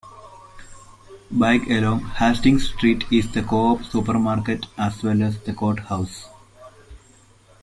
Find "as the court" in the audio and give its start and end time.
5.21-5.77